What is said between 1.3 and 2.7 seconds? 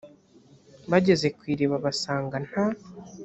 ku iriba basanga nta